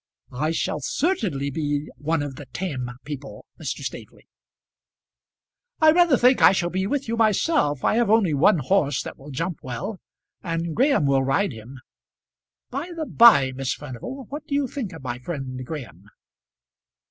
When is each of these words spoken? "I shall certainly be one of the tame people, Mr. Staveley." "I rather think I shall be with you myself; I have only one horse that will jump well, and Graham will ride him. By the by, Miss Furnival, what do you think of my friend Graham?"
"I 0.33 0.49
shall 0.49 0.79
certainly 0.79 1.51
be 1.51 1.87
one 1.99 2.23
of 2.23 2.35
the 2.35 2.47
tame 2.47 2.89
people, 3.05 3.45
Mr. 3.61 3.83
Staveley." 3.83 4.27
"I 5.79 5.91
rather 5.91 6.17
think 6.17 6.41
I 6.41 6.53
shall 6.53 6.71
be 6.71 6.87
with 6.87 7.07
you 7.07 7.15
myself; 7.15 7.83
I 7.85 7.97
have 7.97 8.09
only 8.09 8.33
one 8.33 8.57
horse 8.57 9.03
that 9.03 9.15
will 9.19 9.29
jump 9.29 9.59
well, 9.61 9.99
and 10.41 10.75
Graham 10.75 11.05
will 11.05 11.23
ride 11.23 11.51
him. 11.51 11.77
By 12.71 12.89
the 12.95 13.05
by, 13.05 13.51
Miss 13.51 13.73
Furnival, 13.75 14.25
what 14.29 14.47
do 14.47 14.55
you 14.55 14.67
think 14.67 14.91
of 14.91 15.03
my 15.03 15.19
friend 15.19 15.63
Graham?" 15.63 16.05